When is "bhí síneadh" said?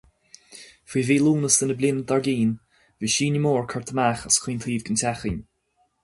3.03-3.43